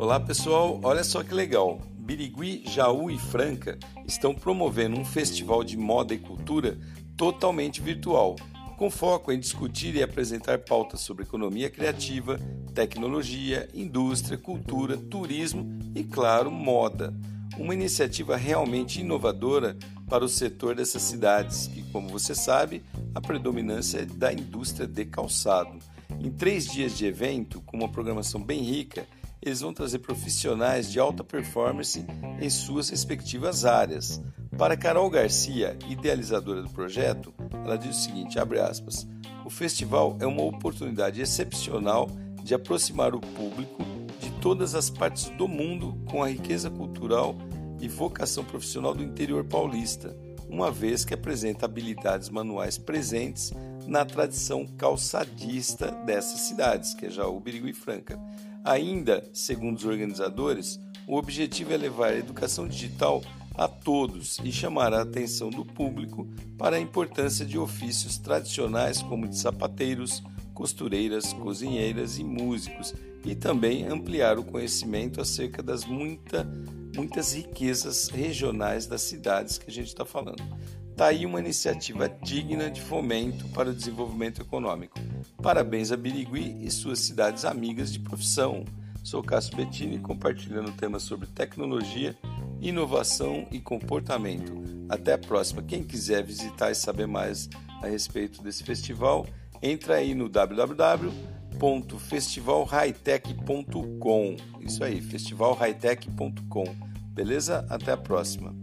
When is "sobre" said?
11.00-11.24, 91.02-91.26